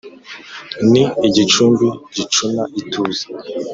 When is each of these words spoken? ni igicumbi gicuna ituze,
ni 0.91 1.03
igicumbi 1.27 1.87
gicuna 2.15 2.63
ituze, 2.81 3.23